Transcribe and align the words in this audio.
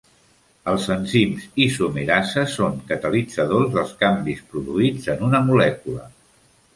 Els 0.69 0.85
enzims 0.95 1.43
isomerasa 1.65 2.45
són 2.55 2.79
catalitzadors 2.93 3.71
dels 3.79 3.93
canvis 4.03 4.41
produïts 4.55 5.13
en 5.15 5.21
una 5.29 5.43
molècula. 5.51 6.07